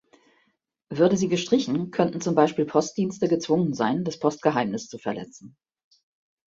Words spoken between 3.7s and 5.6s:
sein, das Postgeheimnis zu verletzen.